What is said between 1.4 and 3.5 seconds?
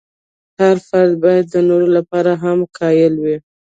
د نورو لپاره هم قایل وي.